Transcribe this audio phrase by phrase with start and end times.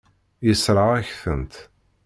[0.45, 1.53] Yessṛeɣ-ak-tent.